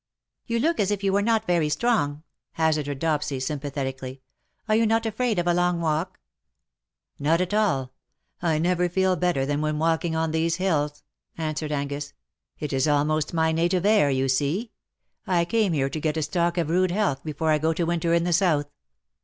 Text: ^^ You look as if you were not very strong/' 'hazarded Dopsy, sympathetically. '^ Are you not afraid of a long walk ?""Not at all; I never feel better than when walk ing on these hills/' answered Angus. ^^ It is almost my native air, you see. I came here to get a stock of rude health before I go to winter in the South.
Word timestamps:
^^ 0.01 0.03
You 0.47 0.57
look 0.57 0.79
as 0.79 0.89
if 0.89 1.03
you 1.03 1.13
were 1.13 1.21
not 1.21 1.45
very 1.45 1.69
strong/' 1.69 2.23
'hazarded 2.53 2.97
Dopsy, 2.99 3.39
sympathetically. 3.39 4.13
'^ 4.13 4.19
Are 4.67 4.75
you 4.75 4.87
not 4.87 5.05
afraid 5.05 5.37
of 5.37 5.45
a 5.45 5.53
long 5.53 5.79
walk 5.79 6.17
?""Not 7.19 7.39
at 7.39 7.53
all; 7.53 7.93
I 8.41 8.57
never 8.57 8.89
feel 8.89 9.15
better 9.15 9.45
than 9.45 9.61
when 9.61 9.77
walk 9.77 10.03
ing 10.03 10.15
on 10.15 10.31
these 10.31 10.55
hills/' 10.57 11.03
answered 11.37 11.71
Angus. 11.71 12.07
^^ 12.07 12.13
It 12.57 12.73
is 12.73 12.87
almost 12.87 13.31
my 13.31 13.51
native 13.51 13.85
air, 13.85 14.09
you 14.09 14.27
see. 14.27 14.71
I 15.27 15.45
came 15.45 15.71
here 15.71 15.89
to 15.91 15.99
get 16.01 16.17
a 16.17 16.23
stock 16.23 16.57
of 16.57 16.71
rude 16.71 16.89
health 16.89 17.23
before 17.23 17.51
I 17.51 17.59
go 17.59 17.71
to 17.71 17.85
winter 17.85 18.11
in 18.15 18.23
the 18.23 18.33
South. 18.33 18.71